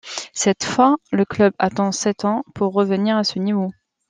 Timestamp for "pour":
2.55-2.73